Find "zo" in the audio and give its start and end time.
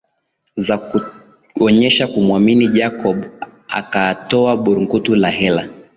0.57-0.77